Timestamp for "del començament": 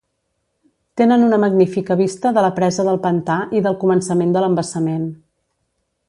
3.67-4.33